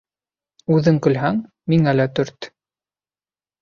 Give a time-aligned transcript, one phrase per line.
[0.77, 1.39] Үҙең көлһәң,
[1.75, 2.53] миңә лә төрт.